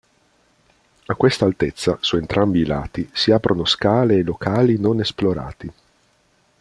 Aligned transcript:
A 1.05 1.13
questa 1.13 1.45
altezza, 1.45 1.95
su 2.01 2.15
entrambi 2.15 2.61
i 2.61 2.65
lati, 2.65 3.07
si 3.13 3.29
aprono 3.31 3.65
scale 3.65 4.17
e 4.17 4.23
locali 4.23 4.79
non 4.79 4.99
esplorati. 4.99 5.71